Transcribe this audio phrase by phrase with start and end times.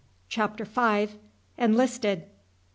[0.29, 1.09] CHAPTER V.
[1.59, 2.25] ENLISTED.